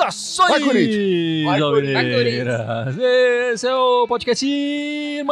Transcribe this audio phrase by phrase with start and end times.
[0.00, 1.46] Saudações, Vai, Corinthians!
[1.46, 2.96] Vai, Alvinegras!
[3.52, 5.24] Esse é o podcast Irmandade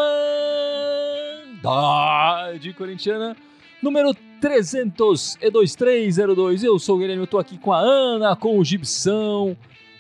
[2.72, 3.36] Corintiana,
[3.82, 6.64] número 32302.
[6.64, 9.54] Eu sou o Guilherme, eu tô aqui com a Ana, com o Gibson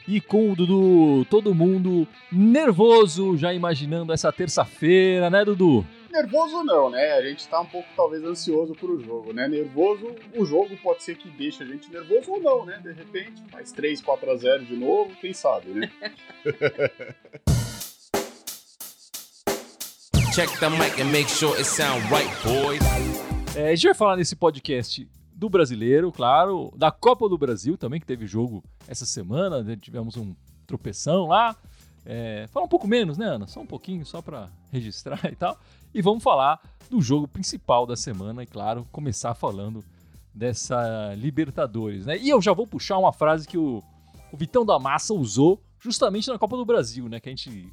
[0.08, 1.26] e com o Dudu.
[1.26, 5.86] Todo mundo nervoso, já imaginando essa terça-feira, né, Dudu?
[6.10, 7.12] Nervoso não, né?
[7.12, 9.46] A gente tá um pouco, talvez, ansioso pro jogo, né?
[9.46, 12.80] Nervoso, o jogo pode ser que deixe a gente nervoso ou não, né?
[12.82, 15.90] De repente, faz 3, 4 a 0 de novo, quem sabe, né?
[20.34, 22.80] Check the mic and make sure it sound right, boys.
[23.56, 25.06] É, a gente vai falar nesse podcast
[25.38, 29.76] do brasileiro, claro, da Copa do Brasil também, que teve jogo essa semana, né?
[29.76, 30.34] tivemos um
[30.66, 31.56] tropeção lá.
[32.04, 33.46] É, falar um pouco menos, né, Ana?
[33.46, 35.56] Só um pouquinho, só para registrar e tal.
[35.94, 39.84] E vamos falar do jogo principal da semana e, claro, começar falando
[40.34, 42.18] dessa Libertadores, né?
[42.18, 43.80] E eu já vou puxar uma frase que o,
[44.32, 47.20] o Vitão da Massa usou justamente na Copa do Brasil, né?
[47.20, 47.72] Que a gente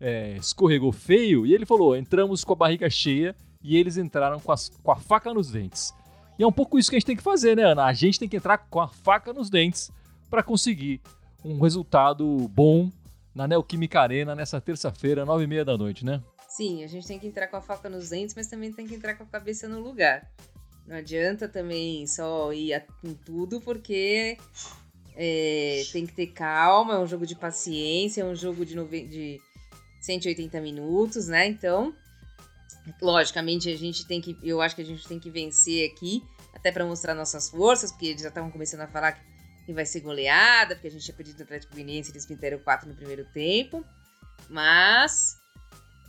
[0.00, 4.50] é, escorregou feio e ele falou: entramos com a barriga cheia e eles entraram com,
[4.52, 5.92] as- com a faca nos dentes.
[6.38, 7.84] E é um pouco isso que a gente tem que fazer, né, Ana?
[7.84, 9.90] A gente tem que entrar com a faca nos dentes
[10.28, 11.00] para conseguir
[11.44, 12.90] um resultado bom
[13.34, 16.22] na Neoquímica Arena nessa terça-feira, nove e meia da noite, né?
[16.48, 18.94] Sim, a gente tem que entrar com a faca nos dentes, mas também tem que
[18.94, 20.30] entrar com a cabeça no lugar.
[20.86, 24.38] Não adianta também só ir com tudo, porque
[25.16, 28.74] é, tem que ter calma, é um jogo de paciência, é um jogo de,
[29.06, 29.40] de
[30.00, 31.46] 180 minutos, né?
[31.46, 31.94] Então,
[33.00, 34.36] logicamente, a gente tem que.
[34.42, 36.22] Eu acho que a gente tem que vencer aqui,
[36.54, 39.12] até para mostrar nossas forças, porque eles já estavam começando a falar
[39.64, 42.88] que vai ser goleada, porque a gente tinha perdido o Atlético Goianiense, eles meteram 4
[42.88, 43.84] no primeiro tempo.
[44.48, 45.36] Mas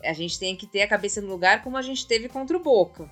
[0.03, 2.61] a gente tem que ter a cabeça no lugar como a gente teve contra o
[2.61, 3.09] Boca.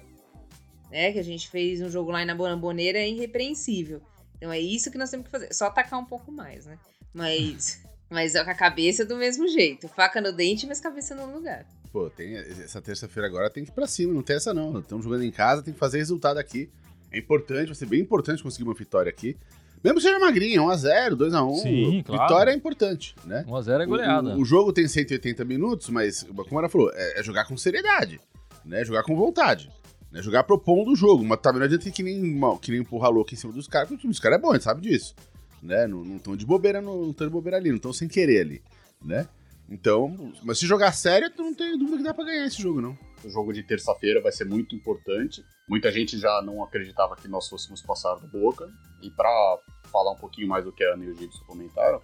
[0.91, 1.11] Né?
[1.11, 4.01] Que a gente fez um jogo lá na Bonamboneira irrepreensível.
[4.37, 5.53] Então é isso que nós temos que fazer.
[5.53, 6.77] Só atacar um pouco mais, né?
[7.11, 9.87] Mas, mas é com a cabeça do mesmo jeito.
[9.87, 11.65] Faca no dente, mas cabeça no lugar.
[11.95, 14.79] Pô, tem, essa terça-feira agora tem que ir pra cima, não tem essa não.
[14.79, 16.69] Estamos jogando em casa, tem que fazer resultado aqui.
[17.09, 19.37] É importante, vai ser bem importante conseguir uma vitória aqui.
[19.81, 21.55] Mesmo que seja magrinha, 1x0, 2x1.
[21.55, 22.21] Sim, claro.
[22.21, 23.45] Vitória é importante, né?
[23.47, 24.35] 1x0 é goleada.
[24.35, 28.19] O, o jogo tem 180 minutos, mas, como ela falou, é, é jogar com seriedade,
[28.65, 28.83] né?
[28.83, 29.71] Jogar com vontade.
[30.11, 30.21] Né?
[30.21, 31.23] Jogar propondo o jogo.
[31.23, 33.99] Mas também não adianta que nem, que nem empurrar louco em cima dos caras, porque
[33.99, 35.15] o time dos caras é bom, a gente sabe disso.
[35.63, 35.87] Né?
[35.87, 38.61] Não estão de bobeira, não estão de bobeira ali, não estão sem querer ali,
[39.01, 39.25] né?
[39.69, 42.81] Então, mas se jogar sério, tu não tem dúvida que dá pra ganhar esse jogo,
[42.81, 42.97] não.
[43.23, 45.43] O jogo de terça-feira vai ser muito importante.
[45.67, 48.71] Muita gente já não acreditava que nós fôssemos passar do Boca.
[49.01, 49.59] E pra
[49.91, 51.99] falar um pouquinho mais do que a Ana e o Gibson comentaram,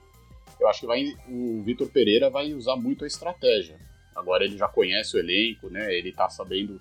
[0.60, 3.78] eu acho que vai, o Vitor Pereira vai usar muito a estratégia.
[4.16, 5.94] Agora ele já conhece o elenco, né?
[5.94, 6.80] Ele tá sabendo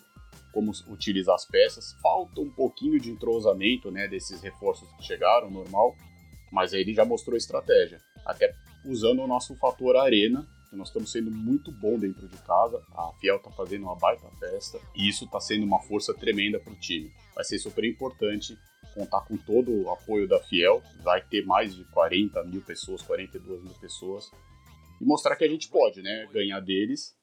[0.52, 1.92] como utilizar as peças.
[2.02, 4.08] Falta um pouquinho de entrosamento, né?
[4.08, 5.94] Desses reforços que chegaram, normal.
[6.50, 8.00] Mas aí ele já mostrou estratégia.
[8.24, 8.54] Até
[8.84, 12.82] usando o nosso fator arena, nós estamos sendo muito bom dentro de casa.
[12.92, 14.78] A Fiel tá fazendo uma baita festa.
[14.94, 17.10] E isso tá sendo uma força tremenda pro time.
[17.34, 18.56] Vai ser super importante
[18.94, 20.82] contar com todo o apoio da Fiel.
[21.02, 24.30] Vai ter mais de 40 mil pessoas, 42 mil pessoas.
[25.00, 26.28] E mostrar que a gente pode, né?
[26.32, 27.14] Ganhar deles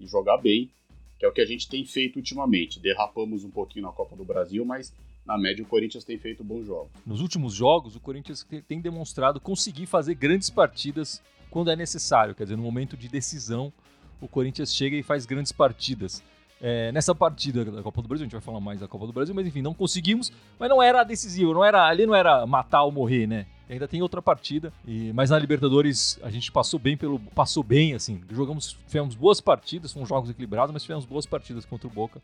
[0.00, 0.70] e jogar bem,
[1.18, 2.80] que é o que a gente tem feito ultimamente.
[2.80, 4.92] Derrapamos um pouquinho na Copa do Brasil, mas
[5.24, 6.90] na média o Corinthians tem feito bons jogos.
[7.04, 11.20] Nos últimos jogos, o Corinthians te- tem demonstrado conseguir fazer grandes partidas
[11.56, 12.34] quando é necessário.
[12.34, 13.72] Quer dizer, no momento de decisão,
[14.20, 16.22] o Corinthians chega e faz grandes partidas.
[16.60, 19.12] É, nessa partida da Copa do Brasil, a gente vai falar mais da Copa do
[19.14, 22.82] Brasil, mas enfim, não conseguimos, mas não era decisivo, não era, ali não era matar
[22.82, 23.46] ou morrer, né?
[23.70, 27.18] Ainda tem outra partida, e, mas na Libertadores a gente passou bem pelo.
[27.18, 28.20] Passou bem, assim.
[28.30, 32.20] Jogamos, tivemos boas partidas, foram jogos equilibrados, mas tivemos boas partidas contra o Boca.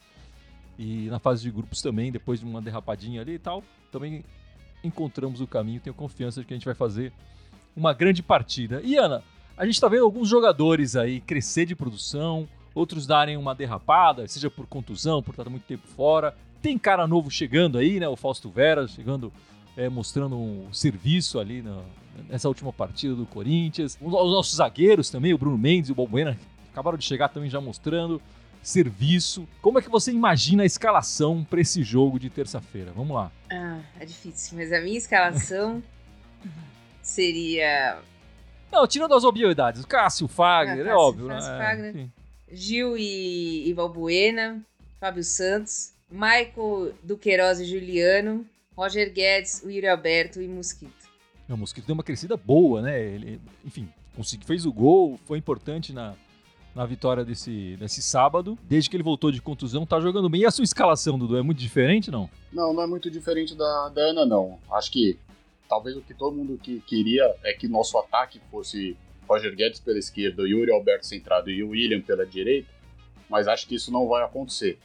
[0.79, 4.27] E na fase de grupos também, depois de uma derrapadinha ali e tal, também
[4.85, 5.81] encontramos o caminho.
[5.81, 7.15] Tenho confiança de que a gente vai fazer
[7.77, 8.81] uma grande partida.
[8.85, 9.23] E Ana,
[9.57, 14.51] a gente tá vendo alguns jogadores aí crescer de produção, outros darem uma derrapada, seja
[14.51, 16.35] por contusão, por estar muito tempo fora.
[16.61, 18.09] Tem cara novo chegando aí, né?
[18.09, 19.33] O Fausto Vera chegando,
[19.77, 21.83] é, mostrando um serviço ali na-
[22.29, 23.99] nessa última partida do Corinthians.
[24.01, 26.39] Os os nossos zagueiros também, o Bruno Mendes e o Balbuena,
[26.73, 28.21] acabaram de chegar também já mostrando
[28.63, 29.47] serviço.
[29.61, 32.93] Como é que você imagina a escalação para esse jogo de terça-feira?
[32.95, 33.31] Vamos lá.
[33.51, 35.83] Ah, é difícil, mas a minha escalação
[37.03, 37.99] seria
[38.71, 41.59] Não, tirando as obviedades, Cássio, Fagner, Ah, é Cássio, óbvio, Cássio, né?
[41.59, 41.93] Fagner.
[41.93, 42.13] Sim.
[42.53, 44.61] Gil e, e Valbuena,
[45.01, 48.47] Fábio Santos, Michael Duqueiroz e Juliano,
[48.77, 50.93] Roger Guedes, o Yuri Alberto e Mosquito.
[51.49, 53.03] O Mosquito deu uma crescida boa, né?
[53.03, 56.15] Ele, enfim, conseguiu, fez o gol, foi importante na,
[56.75, 58.59] na vitória desse, desse sábado.
[58.63, 60.43] Desde que ele voltou de contusão, tá jogando bem.
[60.43, 62.29] E a sua escalação, Dudu, é muito diferente, não?
[62.53, 64.59] Não, não é muito diferente da, da Ana, não.
[64.71, 65.19] Acho que
[65.73, 68.95] talvez o que todo mundo que queria é que nosso ataque fosse
[69.27, 72.69] Roger Guedes pela esquerda, Yuri Alberto centrado e o William pela direita,
[73.27, 74.79] mas acho que isso não vai acontecer.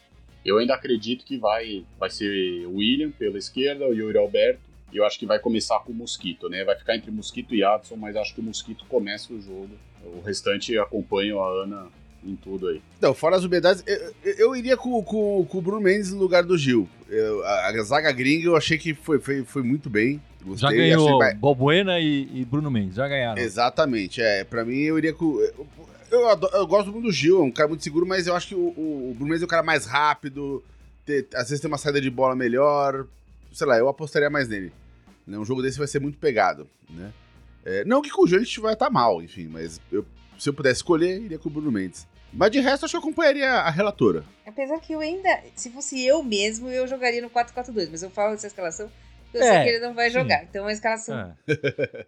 [0.45, 4.61] Eu ainda acredito que vai, vai ser o William pela esquerda, o Yuri Alberto,
[4.93, 6.63] e eu acho que vai começar com o Mosquito, né?
[6.63, 9.71] Vai ficar entre Mosquito e Adson, mas acho que o Mosquito começa o jogo.
[10.05, 11.89] O restante acompanho a Ana
[12.23, 12.81] em tudo aí.
[13.01, 16.43] Não, fora as umidades, eu, eu iria com, com, com o Bruno Mendes no lugar
[16.43, 16.87] do Gil.
[17.09, 20.21] Eu, a, a zaga gringa eu achei que foi, foi, foi muito bem.
[20.55, 23.41] Já Gostei, ganhou achei mais- Balbuena e, e Bruno Mendes, já ganharam.
[23.41, 24.43] Exatamente, é.
[24.43, 25.39] Pra mim, eu iria com.
[25.39, 25.67] Eu,
[26.11, 28.47] eu, ado- eu gosto muito do Gil, é um cara muito seguro, mas eu acho
[28.47, 30.63] que o, o, o Bruno Mendes é um cara mais rápido,
[31.05, 33.05] ter- às vezes tem uma saída de bola melhor.
[33.51, 34.71] Sei lá, eu apostaria mais nele.
[35.25, 35.37] Né?
[35.37, 37.11] Um jogo desse vai ser muito pegado, né?
[37.65, 40.05] É, não que com o Gil a gente vai estar mal, enfim, mas eu-
[40.39, 42.07] se eu pudesse escolher, iria com o Bruno Mendes.
[42.31, 44.23] Mas de resto, acho que eu acompanharia a relatora.
[44.45, 48.31] Apesar que eu ainda, se fosse eu mesmo, eu jogaria no 4-4-2, mas eu falo
[48.31, 48.89] dessa escalação
[49.37, 50.13] porque eu É, sei que ele não vai sim.
[50.19, 50.43] jogar.
[50.43, 51.19] Então a escalação.
[51.47, 52.05] É.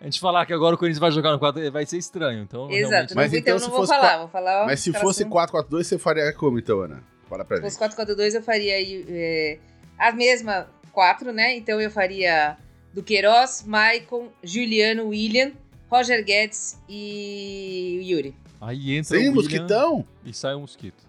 [0.00, 2.70] A gente falar que agora o Corinthians vai jogar no 4 vai ser estranho, então
[2.70, 3.14] Exato, realmente...
[3.16, 4.66] Mas então, então eu se não vou fosse falar, qua- vou falar.
[4.66, 5.60] Mas se fosse escalação.
[5.64, 7.02] 4-4-2, você faria como então, Ana?
[7.28, 7.72] Fala pra Se gente.
[7.78, 8.74] fosse 4-4-2, eu faria
[9.08, 9.58] é,
[9.98, 11.56] a mesma 4, né?
[11.56, 12.56] Então eu faria
[12.94, 15.50] do Queiroz, Maicon, Juliano, William,
[15.90, 18.36] Roger Guedes e Yuri.
[18.60, 20.04] Aí entra Sem o o mosquitão?
[20.24, 21.04] e sai o Mosquito.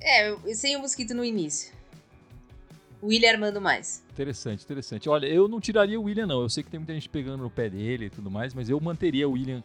[0.00, 1.72] É, sem o Mosquito no início.
[3.00, 4.04] O William armando mais.
[4.10, 5.08] Interessante, interessante.
[5.08, 6.42] Olha, eu não tiraria o William, não.
[6.42, 8.80] Eu sei que tem muita gente pegando no pé dele e tudo mais, mas eu
[8.80, 9.62] manteria o William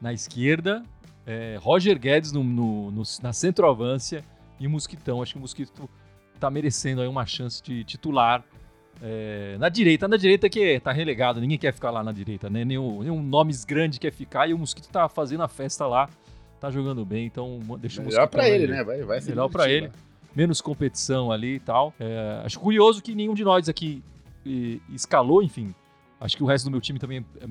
[0.00, 0.82] na esquerda,
[1.26, 4.24] é, Roger Guedes no, no- no- na centroavância
[4.58, 5.22] e o Mosquitão.
[5.22, 5.88] Acho que o Mosquito
[6.40, 8.44] tá merecendo aí uma chance de titular.
[9.02, 12.64] é, na direita, na direita que tá relegado, ninguém quer ficar lá na direita, né?
[12.64, 16.08] Nenhum, nenhum nomes grande quer ficar e o Mosquito tá fazendo a festa lá,
[16.60, 18.84] tá jogando bem, então deixa o Melhor Mosquitão pra ele, né?
[18.84, 19.90] Vai, vai ser Melhor pra ele.
[20.34, 21.94] Menos competição ali e tal.
[21.98, 24.02] É, acho curioso que nenhum de nós aqui
[24.92, 25.74] escalou, enfim.
[26.20, 27.46] Acho que o resto do meu time também é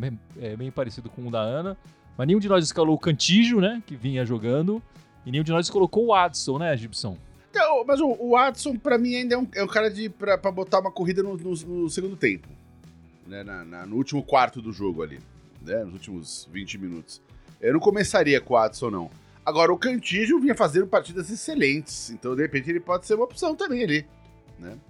[0.56, 1.78] bem, é parecido com o da Ana.
[2.18, 3.82] Mas nenhum de nós escalou o Cantígio, né?
[3.86, 4.82] Que vinha jogando.
[5.26, 7.18] E nenhum de nós colocou o Adson, né, Gibson?
[7.50, 10.38] Então, mas o, o Watson, pra mim, ainda é um, é um cara de, pra,
[10.52, 11.52] botar uma corrida no, no-
[11.84, 12.48] no segundo tempo.
[13.28, 15.20] Né, na- na- no último quarto do jogo ali.
[15.62, 17.22] Né, nos últimos 20 minutos.
[17.62, 19.10] Eu não começaria com o Watson, não.
[19.46, 22.10] Agora, o Cantígio vinha fazendo partidas excelentes.
[22.12, 24.06] Então, de repente, ele pode ser uma opção também ali.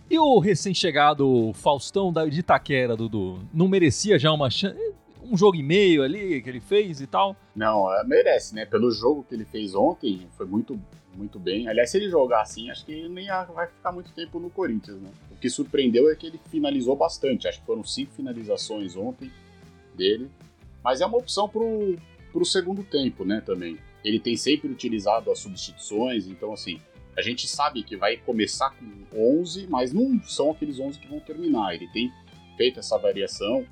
[0.09, 4.77] E o recém-chegado Faustão da, de Itaquera, Dudu, não merecia já uma chance?
[5.23, 7.35] Um jogo e meio ali que ele fez e tal?
[7.55, 8.65] Não, é, merece, né?
[8.65, 10.79] Pelo jogo que ele fez ontem, foi muito,
[11.15, 11.67] muito bem.
[11.67, 14.99] Aliás, se ele jogar assim, acho que ele nem vai ficar muito tempo no Corinthians,
[14.99, 15.09] né?
[15.31, 17.47] O que surpreendeu é que ele finalizou bastante.
[17.47, 19.31] Acho que foram cinco finalizações ontem
[19.95, 20.29] dele.
[20.83, 21.95] Mas é uma opção pro,
[22.33, 23.79] pro segundo tempo, né, também.
[24.03, 26.79] Ele tem sempre utilizado as substituições, então, assim,
[27.15, 31.19] a gente sabe que vai começar com 11, mas não são aqueles 11 que vão
[31.19, 31.75] terminar.
[31.75, 32.11] Ele tem
[32.57, 33.65] feito essa variação.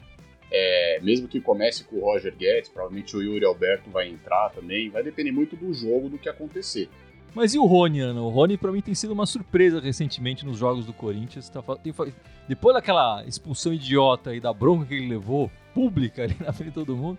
[0.53, 4.89] É, mesmo que comece com o Roger Guedes, provavelmente o Yuri Alberto vai entrar também.
[4.89, 6.89] Vai depender muito do jogo, do que acontecer.
[7.33, 8.21] Mas e o Rony, Ana?
[8.21, 11.49] O Rony, pra mim, tem sido uma surpresa recentemente nos jogos do Corinthians.
[11.49, 11.93] Tá tem
[12.47, 16.75] depois daquela expulsão idiota e da bronca que ele levou, pública ali na frente de
[16.75, 17.17] todo mundo,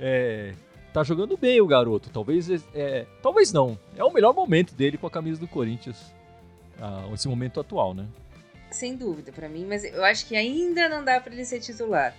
[0.00, 0.54] é,
[0.96, 2.08] tá jogando bem o garoto.
[2.08, 3.78] Talvez, é, talvez não.
[3.94, 6.14] É o melhor momento dele com a camisa do Corinthians.
[6.80, 8.06] ah, esse momento atual, né?
[8.70, 12.16] Sem dúvida, pra mim, mas eu acho que ainda não dá pra ele ser titular.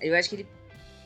[0.00, 0.46] Eu acho que ele,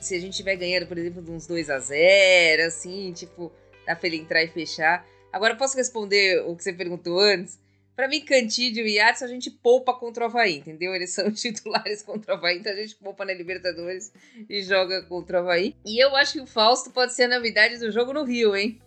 [0.00, 3.52] se a gente tiver ganhando, por exemplo, uns 2 a 0 assim, tipo,
[3.87, 5.07] dá pra ele entrar e fechar.
[5.31, 7.61] Agora, posso responder o que você perguntou antes?
[7.97, 10.95] Pra mim, Cantídio e Adson a gente poupa contra o Havaí, entendeu?
[10.95, 14.13] Eles são titulares contra o Havaí, então a gente poupa na Libertadores
[14.49, 15.77] e joga contra o Havaí.
[15.87, 18.81] E eu acho que o Fausto pode ser a novidade do jogo no Rio, hein?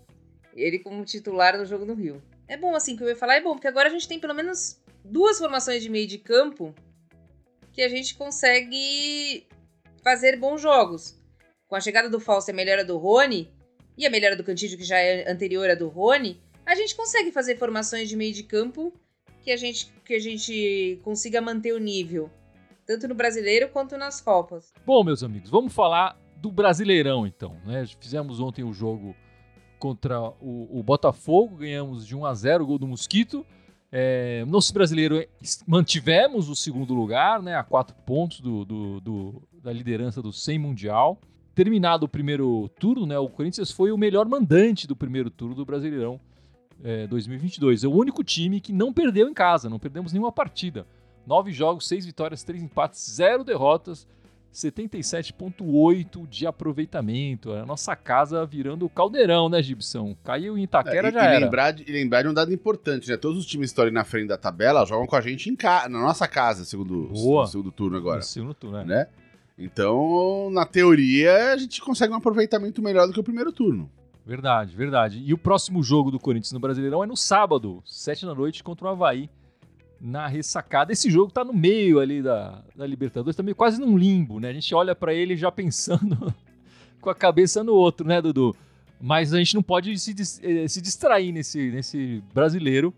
[0.53, 2.21] Ele como titular no jogo no Rio.
[2.47, 4.33] É bom, assim, que eu ia falar, é bom, porque agora a gente tem pelo
[4.33, 6.75] menos duas formações de meio de campo
[7.71, 9.47] que a gente consegue
[10.03, 11.17] fazer bons jogos.
[11.67, 13.53] Com a chegada do Fausto e a melhora do Rony,
[13.97, 17.31] e a melhora do Cantídio, que já é anterior à do Rony, a gente consegue
[17.31, 18.93] fazer formações de meio de campo
[19.41, 22.29] que a gente, que a gente consiga manter o nível,
[22.85, 24.73] tanto no brasileiro quanto nas Copas.
[24.85, 27.55] Bom, meus amigos, vamos falar do Brasileirão, então.
[27.65, 27.85] Né?
[27.99, 29.15] Fizemos ontem o jogo
[29.79, 33.45] contra o, o Botafogo, ganhamos de 1 a 0 o gol do Mosquito.
[33.89, 35.25] É, no brasileiro
[35.65, 40.59] mantivemos o segundo lugar, né, a quatro pontos do, do- do- da liderança do 100
[40.59, 41.17] Mundial.
[41.55, 45.65] Terminado o primeiro turno, né, o Corinthians foi o melhor mandante do primeiro turno do
[45.65, 46.19] Brasileirão
[46.83, 47.83] é, 2022.
[47.83, 50.85] É o único time que não perdeu em casa, não perdemos nenhuma partida.
[51.25, 54.07] Nove jogos, seis vitórias, três empates, zero derrotas.
[54.53, 57.51] 77,8% de aproveitamento.
[57.51, 60.15] A nossa casa virando caldeirão, né, Gibson?
[60.23, 61.39] Caiu em Itaquera, É, e, já e era.
[61.39, 63.17] lembrar, de, e lembrar de um dado importante, né?
[63.17, 65.55] Todos os times que estão ali na frente da tabela jogam com a gente em
[65.55, 65.87] ca...
[65.89, 67.43] na nossa casa, segundo, Boa.
[67.43, 68.17] no segundo turno agora.
[68.17, 68.85] No segundo turno, né?
[68.85, 69.07] Né?
[69.59, 73.89] Então, na teoria, a gente consegue um aproveitamento melhor do que o primeiro turno.
[74.27, 75.23] Verdade, verdade.
[75.25, 78.85] E o próximo jogo do Corinthians no Brasileirão é no sábado, 7 da noite, contra
[78.85, 79.29] o Havaí,
[80.01, 80.91] na ressacada.
[80.91, 84.49] Esse jogo tá no meio ali da, da Libertadores, meio quase num limbo, né?
[84.49, 86.35] A gente olha pra ele já pensando
[86.99, 88.53] com a cabeça no outro, né, Dudu?
[88.99, 92.93] Mas a gente não pode se, eh, se distrair nesse, nesse brasileiro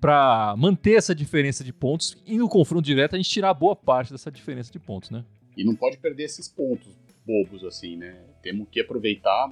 [0.00, 4.12] pra manter essa diferença de pontos e no confronto direto a gente tirar boa parte
[4.12, 5.26] dessa diferença de pontos, né?
[5.54, 8.16] E não pode perder esses pontos bobos, assim, né?
[8.40, 9.50] Temos que aproveitar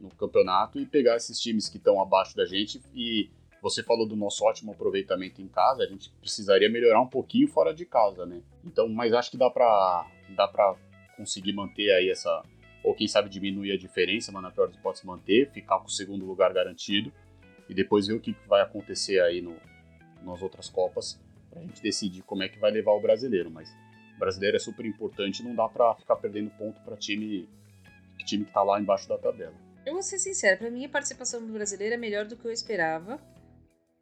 [0.00, 2.80] no campeonato e pegar esses times que estão abaixo da gente.
[2.94, 3.30] E
[3.62, 7.74] você falou do nosso ótimo aproveitamento em casa, a gente precisaria melhorar um pouquinho fora
[7.74, 8.40] de casa, né?
[8.64, 10.74] Então, mas acho que dá pra, dá pra
[11.16, 12.42] conseguir manter aí essa.
[12.82, 15.90] Ou quem sabe diminuir a diferença, mas na pior das hipóteses manter, ficar com o
[15.90, 17.12] segundo lugar garantido.
[17.68, 19.54] E depois ver o que vai acontecer aí no,
[20.22, 23.50] nas outras Copas, pra gente decidir como é que vai levar o brasileiro.
[23.50, 23.70] Mas
[24.16, 27.46] o brasileiro é super importante, não dá pra ficar perdendo ponto pra time,
[28.24, 29.54] time que tá lá embaixo da tabela.
[29.84, 32.52] Eu vou ser sincera, pra mim a participação do brasileiro é melhor do que eu
[32.52, 33.20] esperava.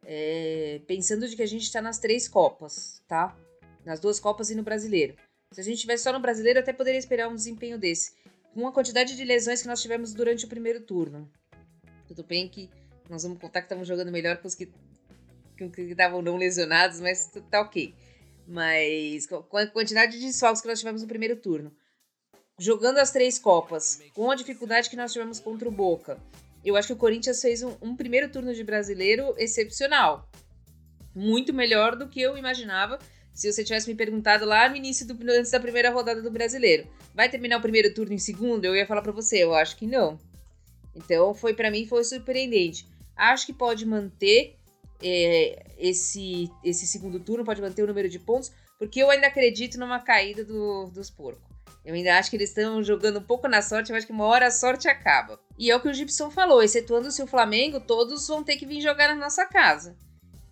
[0.03, 3.35] É, pensando de que a gente tá nas três Copas, tá?
[3.85, 5.15] Nas duas Copas e no brasileiro.
[5.51, 8.13] Se a gente tivesse só no brasileiro, eu até poderia esperar um desempenho desse.
[8.53, 11.31] Com a quantidade de lesões que nós tivemos durante o primeiro turno.
[12.07, 12.69] Tudo bem que
[13.09, 14.69] nós vamos contar que estamos jogando melhor com os que
[15.59, 17.93] estavam não lesionados, mas tá ok.
[18.47, 21.71] Mas com a quantidade de desfalques que nós tivemos no primeiro turno
[22.59, 26.19] jogando as três Copas, com a dificuldade que nós tivemos contra o Boca,
[26.63, 30.29] eu acho que o Corinthians fez um, um primeiro turno de brasileiro excepcional.
[31.15, 32.99] Muito melhor do que eu imaginava
[33.33, 36.85] se você tivesse me perguntado lá no início, do, antes da primeira rodada do brasileiro.
[37.15, 38.65] Vai terminar o primeiro turno em segundo?
[38.65, 40.19] Eu ia falar pra você, eu acho que não.
[40.93, 42.85] Então, foi para mim, foi surpreendente.
[43.15, 44.57] Acho que pode manter
[45.01, 49.79] é, esse, esse segundo turno, pode manter o número de pontos, porque eu ainda acredito
[49.79, 51.48] numa caída do, dos porcos.
[51.89, 54.25] Eu ainda acho que eles estão jogando um pouco na sorte, eu acho que uma
[54.25, 55.39] hora a sorte acaba.
[55.57, 58.79] E é o que o Gibson falou, excetuando-se o Flamengo, todos vão ter que vir
[58.79, 59.97] jogar na nossa casa.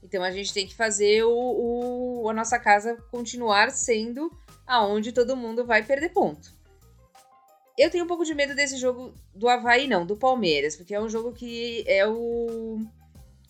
[0.01, 4.31] Então a gente tem que fazer o, o- a nossa casa continuar sendo
[4.65, 6.51] aonde todo mundo vai perder ponto.
[7.77, 10.99] Eu tenho um pouco de medo desse jogo do Havaí, não, do Palmeiras, porque é
[10.99, 12.79] um jogo que é o.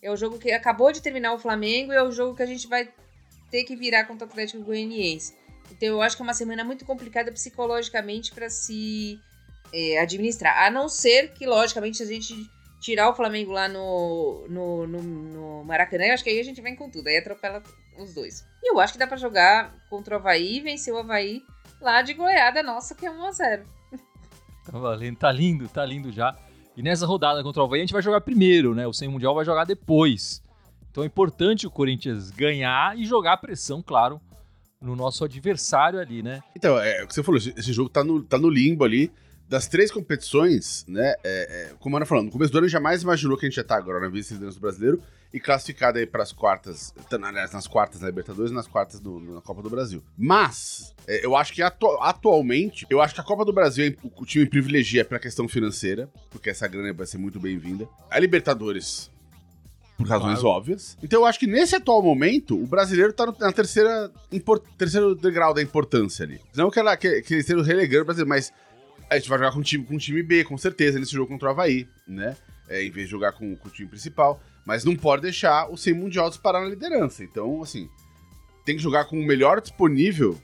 [0.02, 2.46] É o jogo que acabou de terminar o Flamengo e é o jogo que a
[2.46, 2.90] gente vai
[3.50, 5.34] ter que virar contra o Atlético Goianiense.
[5.72, 9.20] Então eu acho que é uma semana muito complicada psicologicamente para se
[9.74, 10.66] é, administrar.
[10.66, 12.34] A não ser que, logicamente, a gente
[12.80, 16.62] tirar o Flamengo lá no, no, no, no Maracanã, eu acho que aí a gente
[16.62, 17.08] vem com tudo.
[17.08, 17.62] Aí atropela
[17.98, 18.46] os dois.
[18.64, 21.42] E eu acho que dá para jogar contra o Havaí e vencer o Havaí
[21.82, 23.64] lá de goleada nossa, que é 1x0.
[24.66, 26.36] Tá valendo, tá lindo, tá lindo já.
[26.76, 28.86] E nessa rodada contra o Havaí a gente vai jogar primeiro, né?
[28.86, 30.44] O Sem Mundial vai jogar depois.
[30.92, 34.22] Então é importante o Corinthians ganhar e jogar a pressão, claro,
[34.82, 36.42] no nosso adversário ali, né?
[36.56, 39.12] Então, é o que você falou, esse- jogo tá no, tá no limbo ali.
[39.50, 41.14] Das três competições, né?
[41.24, 43.50] é, é, como a Ana falando, no começo do ano a jamais imaginou que a
[43.50, 45.02] gente já tá agora na vice-liderança do brasileiro
[45.34, 49.22] e classificado aí pras quartas, tá, aliás, nas quartas da Libertadores e nas quartas do-
[49.22, 50.04] na Copa do Brasil.
[50.18, 53.96] Mas, é, eu acho que atu- atualmente, eu acho que a Copa do Brasil é-
[54.06, 57.88] o, o time privilegia pela questão financeira, porque essa grana vai ser muito bem-vinda.
[58.12, 59.10] A Libertadores,
[59.98, 60.56] por razões Claro.
[60.58, 60.98] óbvias.
[61.02, 64.12] Então eu acho que nesse atual momento, o brasileiro tá na terceira,
[64.78, 66.40] terceiro degrau da importância ali.
[66.56, 68.54] Não que, ela, que, que eles estejam relegando o brasileiro, mas
[69.10, 71.28] a gente vai jogar com o time, com o time B, com certeza, nesse jogo
[71.32, 72.36] contra o Havaí, né?
[72.70, 74.42] É, em vez de jogar com, com o time principal.
[74.66, 77.24] Mas não pode deixar o 100 Mundial disparar na liderança.
[77.24, 77.88] Então, assim,
[78.66, 80.38] tem que jogar com o melhor disponível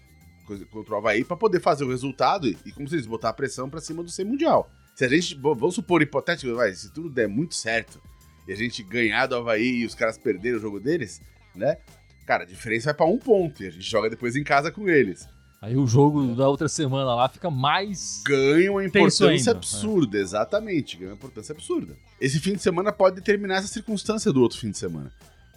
[0.47, 3.69] co- contra o Havaí pra poder fazer o resultado e, como diz, botar a pressão
[3.69, 4.71] pra cima do 100 Mundial.
[4.95, 7.99] Se a gente, vamos supor hipotético, vai, se tudo der muito certo
[8.47, 11.21] e a gente ganhar do Havaí e os caras perderem o jogo deles,
[11.55, 11.77] né?
[12.25, 14.89] Cara, a diferença vai pra um ponto e a gente joga depois em casa com
[14.89, 15.27] eles.
[15.61, 18.21] Aí o jogo da outra semana lá fica mais.
[18.25, 20.97] Ganha uma importância ainda, absurda, exatamente.
[20.97, 21.95] Ganha uma importância absurda.
[22.19, 25.09] Esse fim de semana pode determinar essa circunstância do outro fim de semana.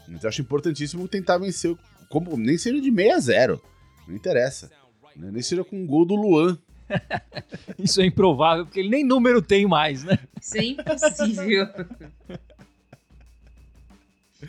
[0.09, 1.77] Então eu acho importantíssimo tentar vencer,
[2.09, 3.63] como, nem seja de 6 a 0
[4.07, 4.71] Não interessa.
[5.17, 5.31] né?
[5.33, 6.57] Nem seja com um gol do Luan.
[7.77, 10.19] Isso é improvável, porque ele nem número tem mais, né?
[10.41, 11.67] Isso é impossível.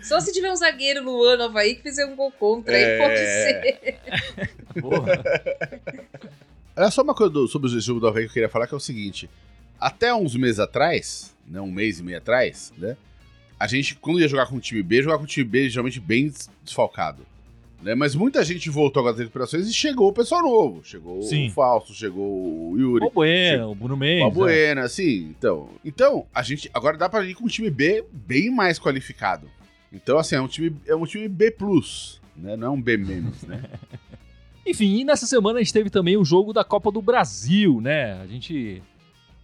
[0.03, 2.97] Só se tiver um zagueiro Luan Havaí que fizer um gol contra, aí É.
[2.97, 3.99] pode ser.
[4.81, 5.23] Porra.
[6.75, 8.73] Olha só uma coisa do- sobre o jogo do Havaí que eu queria falar, que
[8.73, 9.29] é o seguinte.
[9.79, 12.95] Até uns meses atrás, né, um mês e meio atrás, né?
[13.59, 15.99] A gente, quando ia jogar com o time B, jogava com o time B geralmente
[15.99, 17.25] bem des- desfalcado.
[17.81, 17.93] Né?
[17.95, 20.81] Mas muita gente voltou das recuperações e chegou o pessoal novo.
[20.83, 21.47] Chegou Sim.
[21.47, 23.05] o Fausto, chegou o Yuri.
[23.05, 24.21] O Bueno, o Bruno O Mendes.
[24.21, 24.23] é.
[24.25, 25.69] Albuena, assim, então.
[25.85, 29.49] Então, a gente agora dá pra ir com um time B bem mais qualificado.
[29.91, 31.55] Então, assim, é um time, é um time B+,
[32.35, 32.55] né?
[32.57, 33.63] Não é um B-, né?
[34.65, 38.19] Enfim, e nessa semana a gente teve também o jogo da Copa do Brasil, né?
[38.21, 38.83] A gente,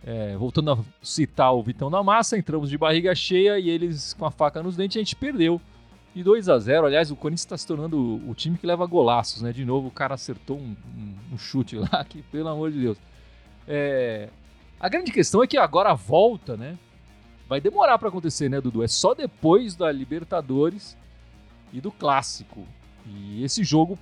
[0.05, 4.25] é, voltando a citar o Vitão da Massa, entramos de barriga cheia e eles com
[4.25, 5.62] a faca nos dentes, a gente perdeu.
[6.13, 7.97] E 2 a 0 aliás, o Corinthians está se tornando
[8.29, 9.51] o, time que leva golaços, né?
[9.53, 12.97] De novo, o cara acertou um, um- um chute lá, que pelo amor de Deus.
[13.67, 14.27] É,
[14.79, 16.77] a grande questão é que agora volta, né?
[17.47, 18.83] Vai demorar para acontecer, né, Dudu?
[18.83, 20.97] É só depois da Libertadores
[21.71, 22.65] e do Clássico.
[23.05, 23.97] E esse jogo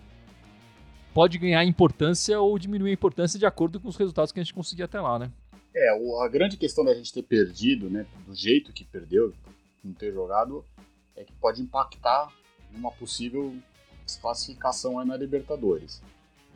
[1.13, 4.53] pode ganhar importância ou diminuir a importância de acordo com os resultados que a gente
[4.53, 5.31] conseguir até lá, né?
[5.73, 5.89] É,
[6.23, 9.33] a grande questão da gente ter perdido, né, do jeito que perdeu,
[9.83, 10.65] não ter jogado,
[11.15, 12.29] é que pode impactar
[12.71, 13.55] numa possível
[14.05, 16.01] desclassificação aí na Libertadores.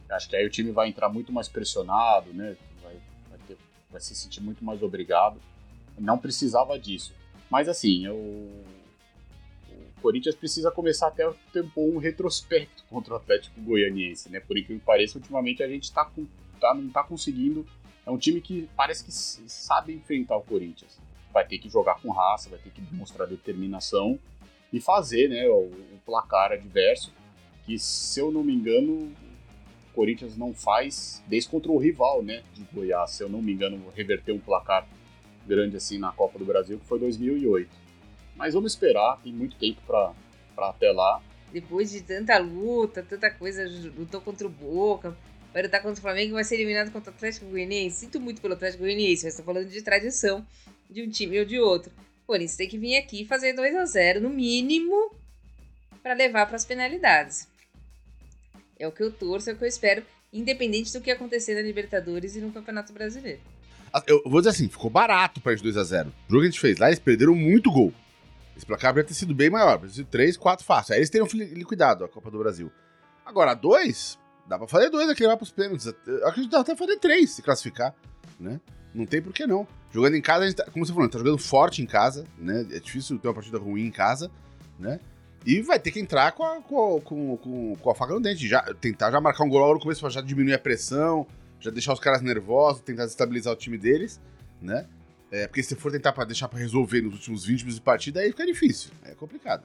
[0.09, 2.95] Acho que aí o time vai entrar muito mais pressionado, né, vai,
[3.29, 3.57] vai, ter-
[3.89, 5.39] vai se sentir muito mais obrigado.
[5.97, 7.13] Não precisava disso.
[7.49, 8.13] Mas assim, o,
[9.69, 14.39] o Corinthians precisa começar até ter um retrospecto contra o Atlético Goianiense, né?
[14.39, 16.25] Por incrível que pareça, ultimamente a gente tá, com,
[16.59, 17.65] tá, não tá conseguindo
[18.05, 20.99] é um time que parece que sabe enfrentar o Corinthians.
[21.33, 24.19] Vai ter que jogar com raça, vai ter que demonstrar determinação
[24.71, 27.11] e fazer né, o, o placar adverso,
[27.65, 32.43] que se eu não me engano, o Corinthians não faz desde contra o rival né,
[32.53, 34.87] de Goiás, se eu não me engano, reverter um placar
[35.47, 37.69] grande assim na Copa do Brasil, que foi 2008.
[38.35, 40.13] Mas vamos esperar, tem muito tempo para
[40.57, 41.21] até lá.
[41.51, 43.65] Depois de tanta luta, tanta coisa,
[43.97, 45.15] lutou contra o Boca,
[45.53, 47.99] vai lutar contra o Flamengo vai ser eliminado contra o Atlético Goianiense.
[47.99, 50.45] Sinto muito pelo Atlético Goianiense, mas estou falando de tradição
[50.89, 51.91] de um time ou de outro.
[52.23, 55.11] O Corinthians tem que vir aqui fazer 2 a 0 no mínimo,
[56.05, 57.47] para levar para as penalidades.
[58.77, 61.61] É o que eu torço, é o que eu espero, independente do que acontecer na
[61.61, 63.41] Libertadores e no Campeonato Brasileiro.
[64.07, 66.07] Eu vou dizer assim, ficou barato pra gente 2x0.
[66.07, 67.93] O jogo que a gente fez lá, eles perderam muito gol.
[68.55, 70.93] Esse placar poderia ter sido bem maior, poderia ter sido 3, 4 fácil.
[70.93, 72.71] Aí eles teriam li- liquidado a Copa do Brasil.
[73.25, 74.17] Agora, dois,
[74.47, 75.87] dá pra fazer dois aqui levar pros pênaltis.
[76.07, 77.93] Eu acredito que dá até fazer três se classificar,
[78.39, 78.59] né?
[78.93, 79.67] Não tem por que não.
[79.91, 81.85] Jogando em casa, a gente tá, como você falou, a gente tá jogando forte em
[81.85, 82.65] casa, né?
[82.71, 84.31] É difícil ter uma partida ruim em casa,
[84.79, 84.99] né?
[85.45, 88.47] E vai ter que entrar com a, com, com, com, com a faca no dente.
[88.47, 91.27] Já, tentar já marcar um gol logo no começo pra já diminuir a pressão,
[91.59, 94.21] já deixar os caras nervosos, tentar estabilizar o time deles,
[94.61, 94.85] né?
[95.31, 98.19] É, porque se for tentar pra deixar pra resolver nos últimos 20 minutos de partida,
[98.19, 98.91] aí fica difícil.
[99.03, 99.63] É complicado.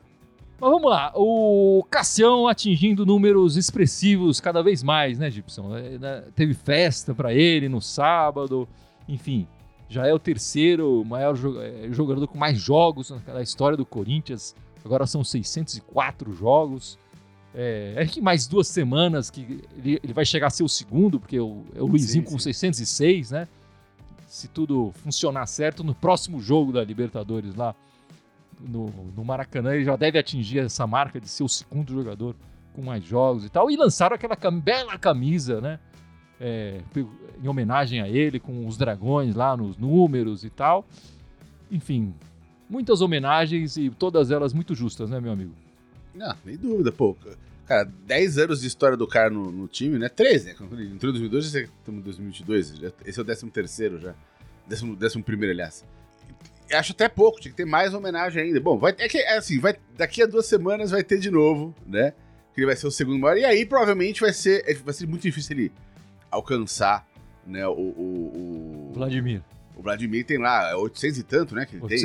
[0.61, 5.77] Mas vamos lá, o Cassião atingindo números expressivos cada vez mais, né, Gibson?
[5.77, 8.69] É, né, Teve festa pra ele no sábado,
[9.09, 9.49] enfim,
[9.89, 14.55] já é o terceiro maior é, jogador com mais jogos na história do Corinthians.
[14.85, 16.99] Agora são 604 jogos.
[17.55, 21.19] É, é que mais duas semanas que ele, ele vai chegar a ser o segundo,
[21.19, 22.53] porque o, é o Luizinho Sim, com sim.
[22.53, 23.49] 606, né?
[24.29, 27.75] Se tudo funcionar certo, no próximo jogo da Libertadores lá
[28.61, 28.87] no,
[29.17, 32.37] no Maracanã, ele já deve atingir essa marca de ser o segundo jogador
[32.73, 33.69] com mais jogos e tal.
[33.69, 35.81] E lançaram aquela cam- bela camisa, né?
[36.41, 36.81] É,
[37.43, 40.87] em homenagem a ele, com os dragões lá nos números e tal.
[41.71, 42.15] Enfim,
[42.69, 45.53] muitas homenagens e todas elas muito justas, né, meu amigo?
[46.15, 47.17] Não, nem dúvida, pô.
[47.67, 50.09] Cara, 10 anos de história do cara no, no time, né?
[50.09, 50.55] 13, né?
[50.59, 52.69] Quando ele entrou em 2002, já estamos em 2022.
[52.77, 54.15] já- Esse é o 13 terceiro já.
[54.69, 55.85] 11 décimo primeiro, aliás.
[56.73, 58.61] Acho até pouco, tinha que ter mais homenagem ainda.
[58.61, 61.75] Bom, vai, é que, é assim, vai, daqui a duas semanas vai ter de novo,
[61.87, 62.13] né?
[62.55, 63.37] Que ele vai ser o segundo maior.
[63.37, 65.73] E aí, provavelmente, vai ser, é, vai ser muito difícil ele
[66.31, 67.07] alcançar,
[67.47, 67.67] né?
[67.67, 69.43] O, o, o, Vladimir.
[69.77, 71.67] o Vladimir tem lá 800 e tanto, né?
[71.67, 71.99] Que ele tem.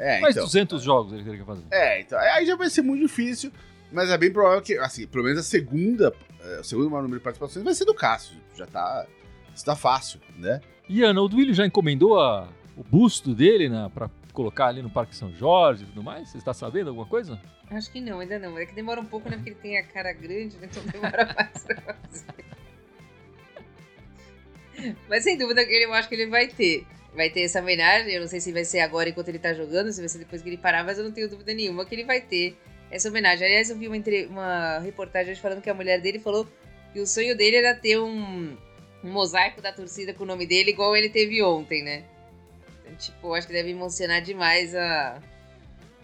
[0.00, 0.18] 806.
[0.18, 0.46] É, Mais então.
[0.46, 1.62] 200 jogos ele quer fazer.
[1.70, 3.52] É, então, aí já vai ser muito difícil,
[3.92, 7.18] mas é bem provável que, assim, pelo menos a segunda, é, o segundo maior número
[7.20, 8.36] de participações vai ser do Cássio.
[8.56, 9.06] Já tá,
[9.54, 10.60] isso tá fácil, né?
[10.88, 14.88] E Ana, o Duílio já encomendou a- o busto dele né, para colocar ali no
[14.90, 16.28] Parque São Jorge e tudo mais?
[16.30, 17.38] Você está sabendo alguma coisa?
[17.70, 18.58] Acho que não, ainda não.
[18.58, 19.36] É que demora um pouco, né?
[19.36, 20.68] Porque ele tem a cara grande, né?
[20.70, 22.44] Então demora mais pra fazer.
[25.08, 26.86] Mas sem dúvida que ele- eu acho que ele vai ter.
[27.14, 28.12] Vai ter essa homenagem.
[28.12, 30.42] Eu não sei se vai ser agora enquanto ele tá jogando, se vai ser depois
[30.42, 32.56] que ele parar, mas eu não tenho dúvida nenhuma que ele vai ter
[32.90, 33.46] essa homenagem.
[33.46, 36.46] Aliás, eu vi uma, entre- uma reportagem hoje falando que a mulher dele falou
[36.92, 38.56] que o sonho dele era ter um,
[39.04, 42.04] um mosaico da torcida com o nome dele, igual ele teve ontem, né?
[42.84, 45.20] Então, tipo, acho que deve emocionar demais a,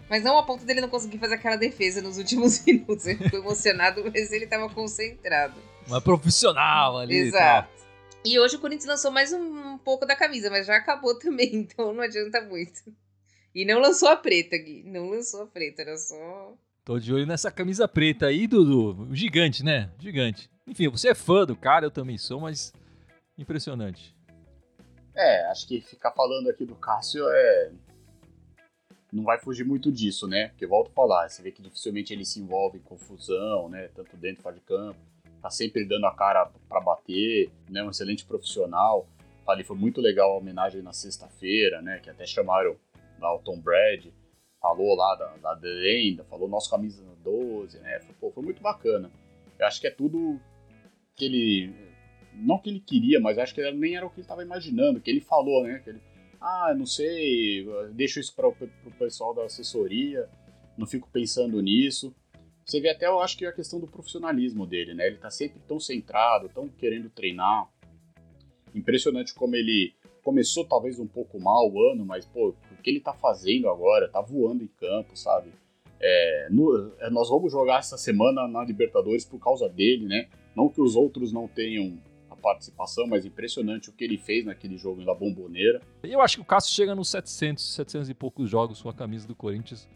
[0.09, 3.05] mas não a ponto dele não conseguir fazer aquela defesa nos últimos minutos.
[3.05, 5.55] Ele ficou emocionado, mas ele tava concentrado.
[5.87, 7.15] Uma profissional ali.
[7.15, 7.69] Exato.
[8.27, 11.55] E hoje o Corinthians lançou mais um, um pouco da camisa, mas já acabou também,
[11.55, 12.81] então não adianta muito.
[13.55, 14.83] E não lançou a preta, Gui.
[14.83, 16.53] Não lançou a preta, era só.
[16.83, 19.07] Tô de olho nessa camisa preta aí, Dudu.
[19.15, 19.89] Gigante, né?
[19.97, 20.49] Gigante.
[20.67, 22.73] Enfim, você é fã do cara, eu também sou, mas
[23.37, 24.13] impressionante.
[25.15, 27.71] É, acho que ficar falando aqui do Cássio é.
[29.09, 30.49] Não vai fugir muito disso, né?
[30.49, 33.87] Porque volto a falar, você vê que dificilmente ele se envolve em confusão, né?
[33.95, 34.99] Tanto dentro fora de campo.
[35.47, 37.81] Tá sempre dando a cara para bater, né?
[37.81, 39.07] Um excelente profissional.
[39.45, 41.99] Falei, foi muito legal a homenagem na sexta-feira, né?
[41.99, 42.75] Que até chamaram
[43.17, 44.13] lá o Tom Brady.
[44.61, 47.97] Falou lá da, da lenda, falou nosso camisa 12, né?
[48.01, 49.09] Foi, pô, foi muito bacana.
[49.57, 50.37] Eu acho que é tudo
[51.15, 51.73] que ele.
[52.33, 55.09] Não que ele queria, mas acho que nem era o que ele estava imaginando, que
[55.09, 55.79] ele falou, né?
[55.81, 56.01] Que ele,
[56.41, 58.53] ah, não sei, deixo isso para o
[58.99, 60.27] pessoal da assessoria,
[60.77, 62.13] não fico pensando nisso.
[62.67, 65.07] Você vê até, eu acho que a questão do profissionalismo dele, né?
[65.07, 67.65] Ele tá sempre tão centrado, tão querendo treinar.
[68.75, 72.99] Impressionante como ele começou talvez um pouco mal o ano, mas, pô, o que ele
[72.99, 74.09] tá fazendo agora?
[74.09, 75.49] Tá voando em campo, sabe?
[75.97, 80.27] É, no, é, nós vamos jogar essa semana na Libertadores por causa dele, né?
[80.53, 81.97] Não que os outros não tenham
[82.29, 85.81] a participação, mas impressionante o que ele fez naquele jogo na Bomboneira.
[86.03, 89.25] Eu acho que o Cássio chega nos 700, 700 e poucos jogos com a camisa
[89.25, 89.87] do Corinthians.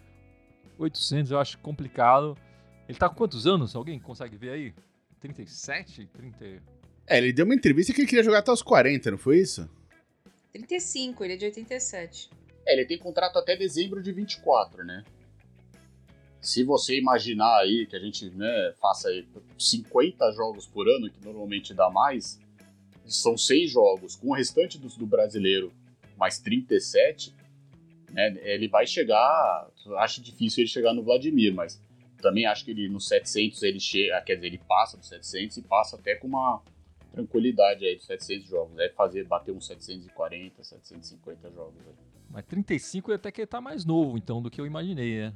[0.79, 2.37] 800 eu acho complicado.
[2.91, 3.73] Ele tá com quantos anos?
[3.73, 4.73] Alguém consegue ver aí?
[5.21, 6.07] 37?
[6.07, 6.61] 30...
[7.07, 9.69] É, ele deu uma entrevista que ele queria jogar até os 40, não foi isso?
[10.51, 12.29] 35, ele é de 87.
[12.65, 15.05] É, ele tem contrato até dezembro de 24, né?
[16.41, 19.25] Se você imaginar aí que a gente né, faça aí
[19.57, 22.41] 50 jogos por ano, que normalmente dá mais,
[23.05, 25.71] são seis jogos, com o restante do, do brasileiro
[26.17, 27.33] mais 37,
[28.09, 29.71] né, ele vai chegar.
[29.99, 31.79] Acho difícil ele chegar no Vladimir, mas
[32.21, 35.61] também acho que ele no 700 ele chega, quer dizer, ele passa dos 700 e
[35.63, 36.61] passa até com uma
[37.13, 38.75] tranquilidade aí dos 700 jogos.
[38.75, 41.73] Deve fazer bater uns 740, 750 jogos.
[41.85, 41.93] Aí.
[42.29, 45.33] Mas 35 até que ele tá mais novo, então, do que eu imaginei, né?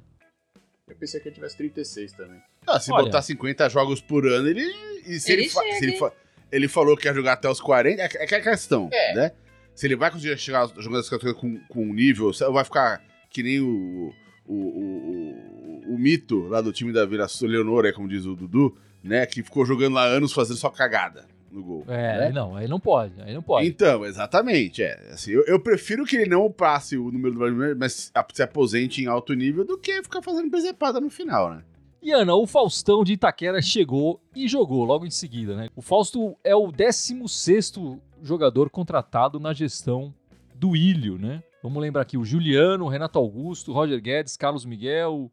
[0.88, 2.40] Eu pensei que ele tivesse 36 também.
[2.68, 3.06] Ah, se Olha.
[3.06, 4.62] botar 50 jogos por ano, ele.
[5.06, 6.14] E se ele, Ele fa- chega, se ele, fa-
[6.52, 9.14] ele falou que ia jogar até os 40, é, é que é a questão, É.
[9.16, 9.32] né?
[9.74, 13.04] Se ele vai conseguir chegar jogando essa categoria com, com um nível, ou vai ficar
[13.30, 14.14] que nem o,
[14.46, 15.55] o, o, o,
[15.88, 19.26] o mito lá do time da Vila Leonor, é como diz o Dudu, né?
[19.26, 21.86] Que ficou jogando lá anos fazendo só cagada no gol.
[21.88, 22.26] É, né?
[22.28, 23.68] aí não, aí não pode, aí não pode.
[23.68, 24.84] Então, exatamente.
[24.84, 29.02] É, assim, eu, eu prefiro que ele não passe o número do mas se aposente
[29.02, 31.64] em alto nível do que ficar fazendo presepada no final, né?
[32.02, 35.70] E Ana, o Faustão de Itaquera chegou e jogou logo em seguida, né?
[35.76, 40.14] O Fausto é o 16º jogador contratado na gestão
[40.54, 41.42] do Ilho, né?
[41.64, 45.32] Vamos lembrar aqui o Juliano, o Renato Augusto, o Roger Guedes, Carlos Miguel,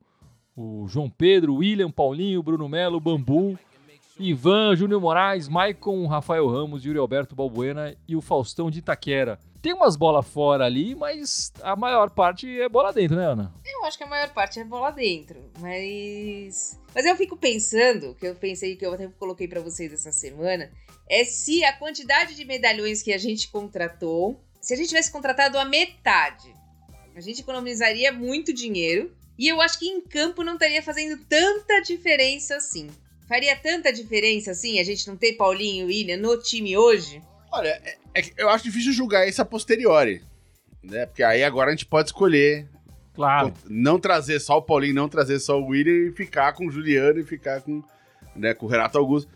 [0.57, 3.59] o João Pedro, William, Paulinho, Bruno Melo, Bambu,
[4.19, 9.38] Ivan, Júnior Moraes, Maicon, Rafael Ramos, Yuri Alberto Balbuena e o Faustão de Itaquera.
[9.62, 13.55] Tem umas bolas fora ali, mas a maior parte é bola dentro, né, Ana?
[13.65, 16.79] Eu acho que a maior parte é bola dentro, mas.
[16.95, 20.71] Mas eu fico pensando, que eu pensei que eu até coloquei pra vocês essa semana,
[21.09, 25.57] é se a quantidade de medalhões que a gente contratou, se a gente tivesse contratado
[25.57, 26.53] a metade,
[27.15, 29.15] a gente economizaria muito dinheiro.
[29.38, 32.88] E eu acho que em campo não estaria fazendo tanta diferença assim.
[33.29, 37.23] Faria tanta diferença assim a gente não ter Paulinho e William no time hoje?
[37.51, 40.23] Olha, é, é que eu acho difícil julgar isso a posteriori.
[40.83, 41.07] Né?
[41.07, 42.68] Porque aí agora a gente pode escolher
[43.14, 43.53] Claro.
[43.68, 47.21] não trazer só o Paulinho, não trazer só o William e ficar com o Juliano
[47.21, 47.83] e ficar com,
[48.35, 49.31] né, com o Renato Augusto.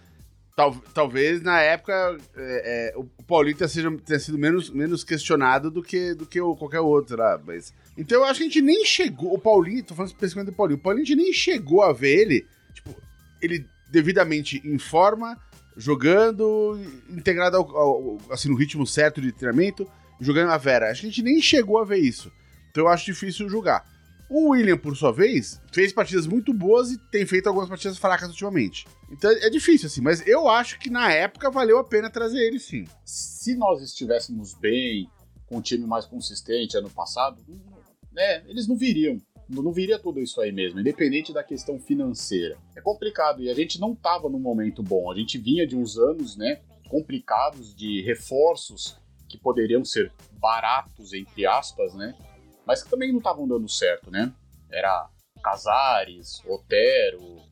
[0.56, 5.70] Tal- talvez na época é, é, o Paulinho tenha, seja- tenha sido menos, menos questionado
[5.70, 7.38] do que, do que o, qualquer outro lá.
[7.44, 7.74] Mas...
[7.96, 9.34] Então eu acho que a gente nem chegou.
[9.34, 10.78] O Paulinho, tô falando especificamente do Paulinho.
[10.78, 12.94] O Paulinho a gente nem chegou a ver ele, tipo,
[13.42, 15.38] ele devidamente em forma,
[15.76, 19.86] jogando, integrado ao- ao- assim, no ritmo certo de treinamento,
[20.18, 20.90] jogando a Vera.
[20.90, 22.32] Acho que a gente nem chegou a ver isso.
[22.70, 23.84] Então eu acho difícil julgar.
[24.28, 28.28] O William, por sua vez, fez partidas muito boas e tem feito algumas partidas fracas
[28.28, 28.86] ultimamente.
[29.10, 32.58] Então é difícil, assim, mas eu acho que na época valeu a pena trazer ele,
[32.58, 32.84] sim.
[33.04, 35.08] Se nós estivéssemos bem,
[35.46, 37.40] com um time mais consistente ano passado,
[38.12, 39.20] né, eles não viriam.
[39.48, 42.58] Não viria tudo isso aí mesmo, independente da questão financeira.
[42.74, 45.08] É complicado e a gente não estava num momento bom.
[45.08, 48.96] A gente vinha de uns anos, né, complicados de reforços
[49.28, 52.16] que poderiam ser baratos entre aspas, né,
[52.66, 54.32] mas que também não estavam dando certo, né?
[54.70, 55.08] Era
[55.42, 57.42] Casares, Otero,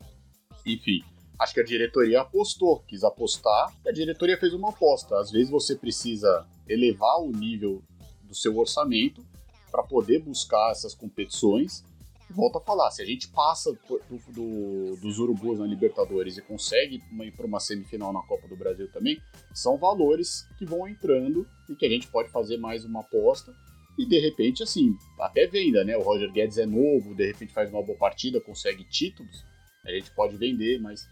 [0.67, 1.03] enfim.
[1.39, 5.19] Acho que a diretoria apostou, quis apostar, e a diretoria fez uma aposta.
[5.19, 7.83] Às vezes você precisa elevar o nível
[8.23, 9.25] do seu orçamento
[9.71, 11.85] para poder buscar essas competições.
[12.31, 14.01] Volto a falar, se a gente passa do,
[14.33, 18.91] do- dos urubus na Libertadores e consegue ir para uma semifinal na Copa do Brasil
[18.93, 19.21] também,
[19.53, 23.55] são valores que vão entrando e que a gente pode fazer mais uma aposta
[23.97, 25.97] E de repente, assim, até venda, né?
[25.97, 29.45] O Roger Guedes é novo, de repente faz uma boa partida, consegue títulos,
[29.87, 31.09] a gente pode vender, mas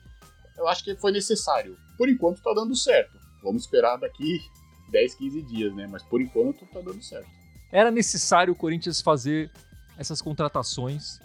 [0.59, 1.77] eu acho que foi necessário.
[1.97, 3.16] Por enquanto tá dando certo.
[3.42, 4.40] Vamos esperar daqui
[4.90, 5.87] 10, 15 dias, né?
[5.87, 7.29] Mas por enquanto tá dando certo.
[7.71, 9.51] Era necessário o Corinthians fazer
[9.97, 11.18] essas contratações,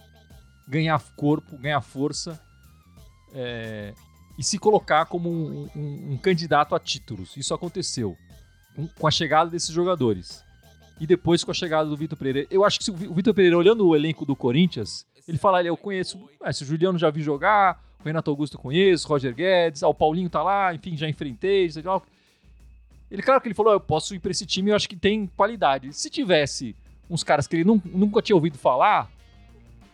[0.67, 2.39] ganhar corpo, ganhar força
[3.34, 3.93] é,
[4.38, 7.36] e se colocar como um, um- um candidato a títulos.
[7.36, 8.15] Isso aconteceu
[9.00, 10.43] com a chegada desses jogadores.
[10.99, 12.47] E depois com a chegada do Vitor Pereira.
[12.49, 15.57] Eu acho que o Vi- o Vitor Pereira, olhando o elenco do Corinthians, ele fala,
[15.57, 19.33] "Olha, eu conheço, ah, se o Juliano já vi jogar, o Renato Augusto conheço, Roger
[19.36, 22.01] Guedes, ah, o Paulinho tá lá, enfim, já enfrentei, sei lá.
[23.12, 24.95] Ele, claro que ele falou, "Ah, eu posso ir pra esse time, eu acho que
[24.95, 25.93] tem qualidade.
[25.93, 26.75] Se tivesse
[27.10, 29.10] uns caras que ele nun- nunca tinha ouvido falar,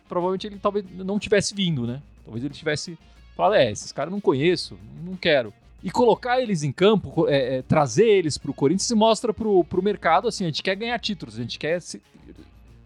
[0.07, 2.01] provavelmente ele talvez não tivesse vindo, né?
[2.23, 2.97] Talvez ele tivesse
[3.35, 5.53] falado, é, esses caras não conheço, não quero.
[5.83, 9.83] E colocar eles em campo, é, é, trazer eles pro Corinthians e mostra pro, pro
[9.83, 11.81] mercado, assim, a gente quer ganhar títulos, a gente quer...
[11.81, 12.01] se-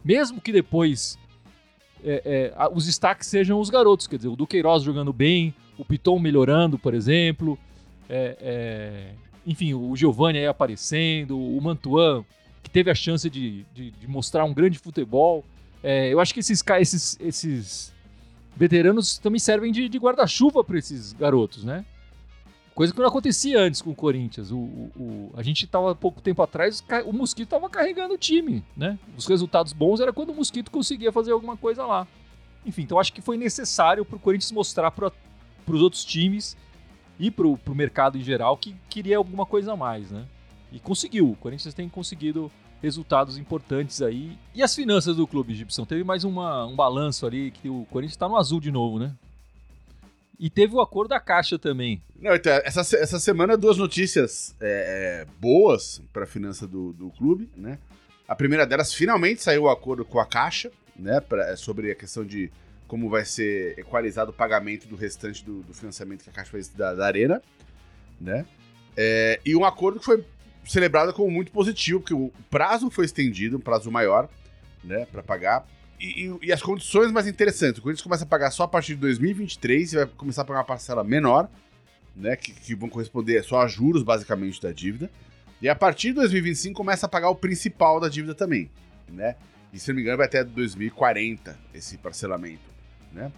[0.03, 1.17] Mesmo que depois
[2.03, 6.17] é, é, os destaques sejam os garotos, quer dizer, o Duqueiroz jogando bem, o Piton
[6.17, 7.57] melhorando, por exemplo,
[8.09, 9.11] é, é,
[9.45, 12.25] enfim, o Giovanni aí aparecendo, o Mantuan,
[12.63, 15.45] que teve a chance de, de- de mostrar um grande futebol.
[16.09, 17.93] Eu acho que esses, esses, esses
[18.57, 21.85] veteranos também servem de, de guarda-chuva para esses garotos, né?
[22.77, 24.51] Coisa que não acontecia antes com o Corinthians.
[24.51, 28.63] O, o- o- a gente estava pouco tempo atrás, o Mosquito estava carregando o time,
[28.75, 28.99] né?
[29.17, 32.05] Os resultados bons era quando o Mosquito conseguia fazer alguma coisa lá.
[32.63, 35.11] Enfim, então acho que foi necessário para o Corinthians mostrar para
[35.67, 36.55] os outros times
[37.19, 40.25] e para o mercado em geral que queria alguma coisa a mais, né?
[40.71, 41.31] E conseguiu.
[41.31, 44.37] O Corinthians tem conseguido resultados importantes aí.
[44.53, 45.83] E as finanças do clube, Gibson?
[45.83, 49.15] Teve mais uma, um balanço ali que o Corinthians está no azul de novo, né?
[50.39, 52.01] E teve o acordo da Caixa também.
[52.19, 57.09] Não, então, essa, essa semana, duas notícias é, é, boas para a finança do, do
[57.11, 57.79] clube, né?
[58.27, 61.19] A primeira delas, finalmente saiu o acordo com a Caixa, né?
[61.19, 62.51] Pra, é sobre a questão de
[62.87, 66.69] como vai ser equalizado o pagamento do restante do, do financiamento que a Caixa fez
[66.69, 67.41] da, da Arena,
[68.19, 68.45] né?
[68.95, 70.23] É, e um acordo que foi
[70.65, 74.29] celebrado como muito positivo, porque o prazo foi estendido, um prazo maior,
[74.83, 75.05] né?
[75.11, 75.65] Para pagar.
[75.99, 77.79] E, e- as condições mais interessantes.
[77.79, 80.59] O Corinthians começa a pagar só a partir de 2023 e vai começar a pagar
[80.59, 81.49] uma parcela menor,
[82.15, 82.35] né?
[82.35, 85.09] Que, que vão corresponder só a juros, basicamente, da dívida.
[85.61, 88.69] E a partir de 2025 começa a pagar o principal da dívida também,
[89.09, 89.35] né?
[89.73, 92.61] E se não me engano, vai até 2040 esse parcelamento,
[93.11, 93.31] né?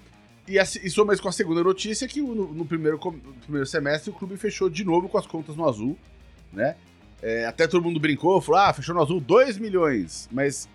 [0.47, 4.09] E, e soma isso com a segunda notícia que no, no primeiro, no primeiro semestre
[4.09, 5.97] o clube fechou de novo com as contas no azul,
[6.51, 6.75] né?
[7.21, 10.67] É, até todo mundo brincou, falou, ah, fechou no azul 2 milhões, mas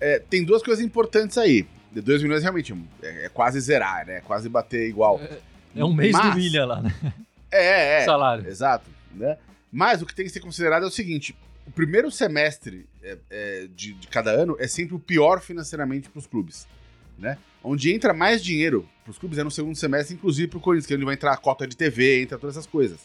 [0.00, 1.66] é, tem duas coisas importantes aí.
[1.92, 4.18] 2 milhões realmente é, é quase zerar, né?
[4.18, 5.20] É quase bater igual.
[5.74, 6.94] É um mês Mas- do milha lá, né?
[7.50, 8.04] É, é.
[8.06, 8.46] Salário.
[8.46, 9.36] Exato, né?
[9.72, 11.36] Mas o que tem que ser considerado é o seguinte:
[11.66, 16.18] o primeiro semestre é, é, de, de cada ano é sempre o pior financeiramente para
[16.18, 16.66] os clubes,
[17.18, 17.38] né?
[17.62, 20.86] Onde entra mais dinheiro para os clubes é no segundo semestre, inclusive para o Corinthians,
[20.86, 23.00] que é onde vai entrar a cota de TV, entra todas essas coisas,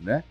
[0.00, 0.24] né?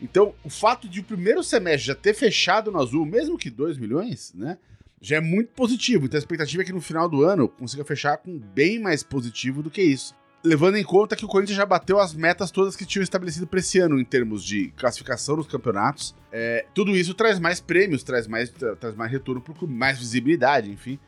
[0.00, 3.78] Então, o fato de o primeiro semestre já ter fechado no azul, mesmo que 2
[3.78, 4.58] milhões, né?
[5.04, 6.06] Já é muito positivo.
[6.06, 9.62] Então a expectativa é que no final do ano consiga fechar com bem mais positivo
[9.62, 10.14] do que isso
[10.44, 13.58] levando em conta que o Corinthians já bateu as metas todas que tinham estabelecido para
[13.58, 16.14] esse ano em termos de classificação nos campeonatos.
[16.30, 20.98] É, tudo isso traz mais prêmios, traz mais, tra- traz mais retorno mais visibilidade, enfim.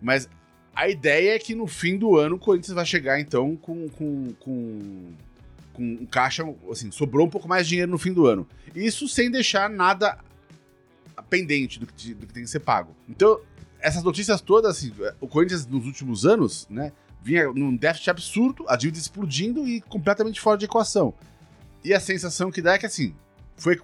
[0.00, 0.26] Mas
[0.74, 4.32] a ideia é que no fim do ano o Corinthians vai chegar então com, com,
[4.40, 5.12] com,
[5.74, 8.48] com um caixa, assim, sobrou um pouco mais de dinheiro no fim do ano.
[8.74, 10.16] Isso sem deixar nada
[11.22, 12.94] pendente do que, do que tem que ser pago.
[13.08, 13.40] Então,
[13.80, 18.76] essas notícias todas, assim, o Corinthians nos últimos anos, né, vinha num déficit absurdo, a
[18.76, 21.14] dívida explodindo e completamente fora de equação.
[21.84, 23.14] E a sensação que dá é que, assim,
[23.56, 23.80] foi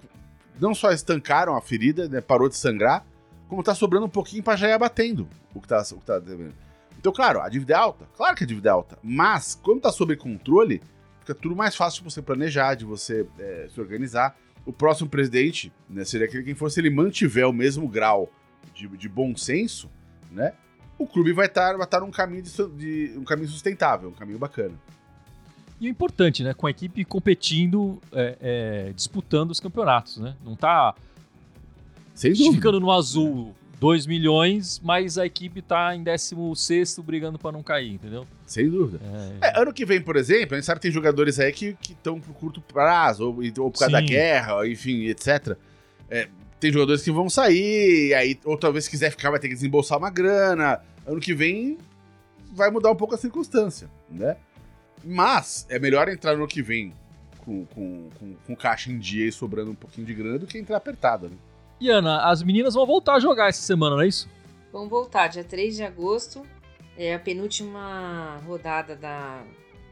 [0.59, 3.05] não só estancaram a ferida, né, parou de sangrar,
[3.47, 6.19] como tá sobrando um pouquinho pra já ir abatendo o que tá, o que tá
[6.19, 6.53] devendo.
[6.97, 9.91] Então, claro, a dívida é alta, claro que a dívida é alta, mas quando tá
[9.91, 10.81] sob controle,
[11.19, 14.35] fica tudo mais fácil de você planejar, de você é, se organizar.
[14.65, 18.31] O próximo presidente né, seria aquele quem for, se ele mantiver o mesmo grau
[18.73, 19.89] de, de bom senso,
[20.31, 20.53] né?
[20.97, 24.73] O clube vai estar vai num caminho de, de- um caminho sustentável, um caminho bacana.
[25.79, 26.53] E o importante, né?
[26.53, 28.37] Com a equipe competindo, é,
[28.87, 30.35] é, disputando os campeonatos, né?
[30.43, 30.95] Não tá
[32.13, 33.53] Sem ficando no azul
[33.85, 38.25] 2 milhões, mas a equipe tá em 16 brigando para não cair, entendeu?
[38.43, 38.99] Sem dúvida.
[39.39, 41.77] É, É, ano que vem, por exemplo, a gente sabe que tem jogadores aí que
[41.83, 44.07] estão pro curto prazo, ou, ou por causa da Sim.
[44.07, 45.55] guerra, enfim, etc.
[46.09, 46.27] É,
[46.59, 49.99] tem jogadores que vão sair, aí, ou talvez se quiser ficar vai ter que desembolsar
[49.99, 50.81] uma grana.
[51.05, 51.77] Ano que vem
[52.53, 54.35] vai mudar um pouco a circunstância, né?
[55.03, 56.91] Mas é melhor entrar no ano que vem
[57.37, 60.57] com, com, com, com caixa em dia e sobrando um pouquinho de grana do que
[60.57, 61.35] entrar apertado, né?
[61.79, 64.29] E Ana, as meninas vão voltar a jogar essa semana, não é isso?
[64.71, 66.45] Vão voltar dia 3 de agosto.
[66.97, 69.43] É a penúltima rodada da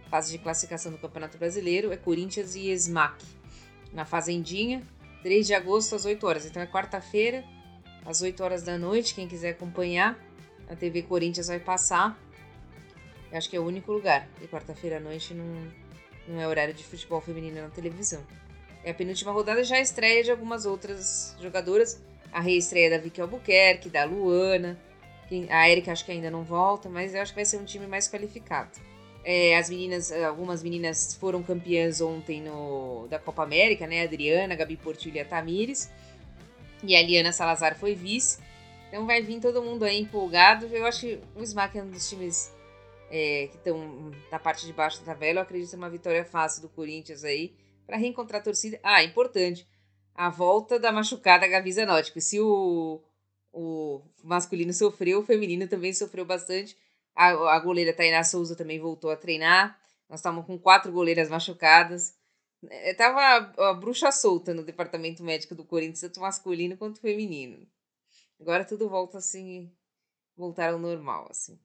[0.10, 1.92] fase de classificação do Campeonato Brasileiro.
[1.92, 3.26] É Corinthians e Smack.
[3.92, 4.82] Na Fazendinha,
[5.22, 6.46] 3 de agosto às 8 horas.
[6.46, 7.44] Então é quarta-feira,
[8.06, 9.14] às 8 horas da noite.
[9.14, 10.18] Quem quiser acompanhar,
[10.70, 12.18] a TV Corinthians vai passar.
[13.32, 14.28] Eu acho que é o único lugar.
[14.42, 15.68] E quarta-feira à noite não,
[16.28, 18.24] não é horário de futebol feminino na televisão.
[18.84, 22.02] É a penúltima rodada já a estreia de algumas outras jogadoras.
[22.32, 24.78] A reestreia da Vicky Albuquerque, da Luana.
[25.50, 27.88] A Erika acho que ainda não volta, mas eu acho que vai ser um time
[27.88, 28.72] mais qualificado.
[29.24, 34.02] É, as meninas, algumas meninas foram campeãs ontem no, da Copa América, né?
[34.02, 35.90] A Adriana, a Gabi Portilho e a Tamires.
[36.84, 38.40] E a Liana Salazar foi vice.
[38.90, 40.68] Então vai vir todo mundo aí empolgado.
[40.68, 42.54] Eu acho que o Smack é um dos times
[43.10, 45.40] é, que estão na parte de baixo da tabela.
[45.40, 47.54] Eu acredito em uma vitória fácil do Corinthians aí
[47.86, 48.80] para reencontrar a torcida.
[48.84, 49.68] Ah, importante.
[50.16, 52.10] A volta da machucada Gabi Zanotti.
[52.10, 53.02] porque Se o,
[53.52, 56.78] o masculino sofreu, o feminino também sofreu bastante.
[57.16, 59.80] A, a goleira Tainá Souza também voltou a treinar.
[60.10, 62.16] Nós estávamos com quatro goleiras machucadas.
[62.70, 67.68] É, tava a, a bruxa solta no departamento médico do Corinthians, tanto masculino quanto feminino.
[68.40, 69.72] Agora tudo volta assim,
[70.36, 71.60] voltar ao normal, assim.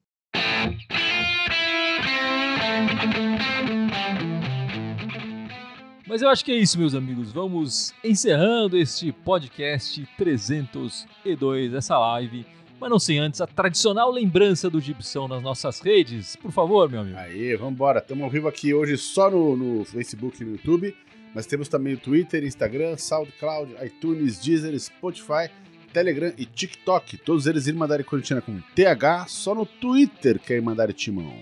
[6.08, 7.30] Mas eu acho que é isso, meus amigos.
[7.30, 12.46] Vamos encerrando este podcast 302, essa live.
[12.80, 16.34] Mas não sem antes a tradicional lembrança do Gibson nas nossas redes.
[16.34, 17.18] Por favor, meu amigo.
[17.18, 17.98] Aí, vambora.
[17.98, 20.96] Estamos ao vivo aqui hoje só no, no Facebook e no YouTube,
[21.34, 25.50] mas temos também o Twitter, Instagram, SoundCloud, iTunes, Deezer, Spotify,
[25.92, 27.18] Telegram e TikTok.
[27.18, 31.34] Todos eles Irmandade Corintiana com TH, só no Twitter que é Irmandade Timão.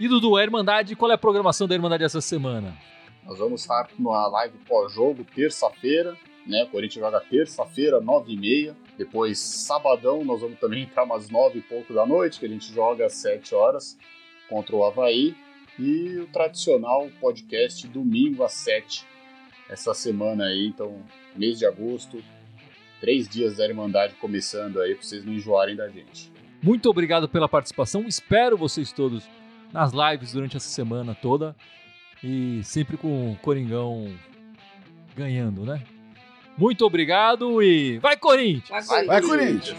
[0.00, 2.74] E Dudu, a Irmandade, qual é a programação da Irmandade essa semana?
[3.26, 6.64] Nós vamos estar numa live pós-jogo, terça-feira, né?
[6.64, 8.74] O Corinthians joga terça-feira, 9h30.
[8.98, 12.72] Depois, sabadão, nós vamos também entrar umas 9 e pouco da noite, que a gente
[12.72, 13.98] joga às 7 horas
[14.48, 15.34] contra o Havaí.
[15.78, 19.04] E o tradicional podcast, domingo às 7,
[19.68, 20.66] essa semana aí.
[20.66, 21.02] Então,
[21.34, 22.22] mês de agosto,
[23.00, 26.32] três dias da Irmandade começando aí, pra vocês não enjoarem da gente.
[26.62, 28.02] Muito obrigado pela participação.
[28.02, 29.28] Espero vocês todos
[29.72, 31.56] nas lives durante essa semana toda.
[32.26, 34.10] E sempre com o Coringão
[35.14, 35.82] ganhando, né?
[36.56, 38.86] Muito obrigado e vai Corinthians!
[38.86, 39.76] Vai, Vai, Corinthians!